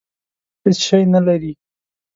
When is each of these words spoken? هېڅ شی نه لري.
هېڅ 0.63 0.77
شی 0.87 1.01
نه 1.13 1.19
لري. 1.27 1.51